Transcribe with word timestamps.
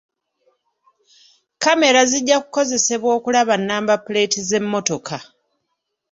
Kamera 1.63 2.01
zijja 2.11 2.37
kukozesebwa 2.43 3.09
okulaba 3.17 3.55
namba 3.67 3.93
puleeti 4.05 4.39
z'emmotoka. 4.47 5.17